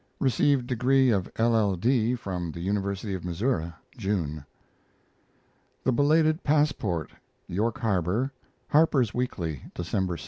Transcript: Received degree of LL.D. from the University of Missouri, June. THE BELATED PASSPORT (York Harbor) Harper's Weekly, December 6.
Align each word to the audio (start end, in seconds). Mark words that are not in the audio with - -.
Received 0.19 0.65
degree 0.65 1.11
of 1.11 1.29
LL.D. 1.37 2.15
from 2.15 2.51
the 2.51 2.59
University 2.59 3.13
of 3.13 3.23
Missouri, 3.23 3.71
June. 3.95 4.43
THE 5.83 5.91
BELATED 5.91 6.43
PASSPORT 6.43 7.11
(York 7.45 7.77
Harbor) 7.77 8.31
Harper's 8.69 9.13
Weekly, 9.13 9.61
December 9.75 10.17
6. 10.17 10.19